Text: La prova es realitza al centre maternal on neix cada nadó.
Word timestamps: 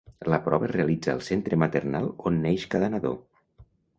La 0.33 0.37
prova 0.45 0.65
es 0.67 0.71
realitza 0.71 1.13
al 1.15 1.21
centre 1.27 1.59
maternal 1.65 2.09
on 2.31 2.41
neix 2.47 2.65
cada 2.75 2.93
nadó. 2.97 3.15